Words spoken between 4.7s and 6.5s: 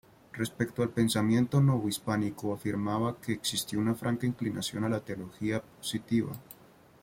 a la teología positiva.